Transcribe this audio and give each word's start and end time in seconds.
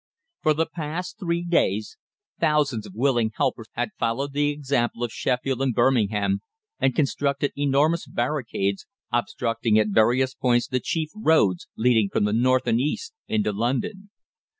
For 0.41 0.55
the 0.55 0.65
past 0.65 1.19
three 1.19 1.43
days 1.43 1.95
thousands 2.39 2.87
of 2.87 2.95
willing 2.95 3.29
helpers 3.35 3.67
had 3.73 3.91
followed 3.99 4.33
the 4.33 4.49
example 4.49 5.03
of 5.03 5.11
Sheffield 5.11 5.61
and 5.61 5.75
Birmingham, 5.75 6.39
and 6.79 6.95
constructed 6.95 7.51
enormous 7.55 8.07
barricades, 8.07 8.87
obstructing 9.13 9.77
at 9.77 9.89
various 9.89 10.33
points 10.33 10.67
the 10.67 10.79
chief 10.79 11.11
roads 11.13 11.67
leading 11.77 12.09
from 12.09 12.23
the 12.25 12.33
north 12.33 12.65
and 12.65 12.79
east 12.79 13.13
into 13.27 13.53
London. 13.53 14.09